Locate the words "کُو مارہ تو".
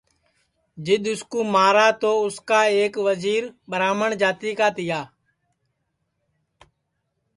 1.31-2.11